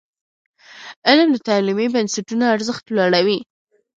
[1.07, 3.39] علم د تعلیمي بنسټونو ارزښت لوړوي.